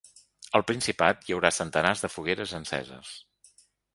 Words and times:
Al 0.59 0.63
Principat 0.69 1.27
hi 1.27 1.35
haurà 1.35 1.51
centenars 1.59 2.03
de 2.05 2.11
fogueres 2.15 2.57
enceses. 2.61 3.15